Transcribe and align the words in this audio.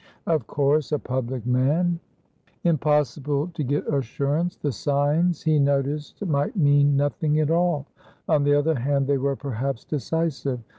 "Of 0.25 0.47
coursea 0.47 0.97
public 0.97 1.45
man" 1.45 1.99
Impossible 2.63 3.49
to 3.49 3.63
get 3.63 3.85
assurance. 3.93 4.55
The 4.57 4.71
signs 4.71 5.43
he 5.43 5.59
noticed 5.59 6.25
might 6.25 6.55
mean 6.55 6.97
nothing 6.97 7.39
at 7.39 7.51
all; 7.51 7.85
on 8.27 8.43
the 8.43 8.55
other 8.57 8.73
hand, 8.73 9.05
they 9.05 9.19
were 9.19 9.35
perhaps 9.35 9.85
decisive. 9.85 10.59